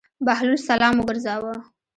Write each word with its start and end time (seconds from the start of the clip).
بهلول 0.25 0.59
سلام 0.69 0.95
وګرځاوه. 0.97 1.53